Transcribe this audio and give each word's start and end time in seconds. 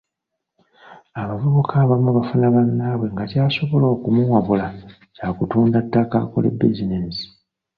Abavubuka 1.21 1.73
abamu 1.83 2.09
bafuna 2.17 2.47
bannaabwe 2.55 3.05
nga 3.13 3.23
ky’asobola 3.31 3.85
okumuwabula 3.95 4.67
kya 5.15 5.27
kutunda 5.37 5.77
ttaka 5.85 6.15
akole 6.23 6.47
bizinensi. 6.57 7.23